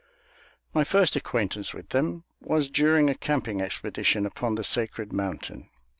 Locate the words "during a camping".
2.71-3.61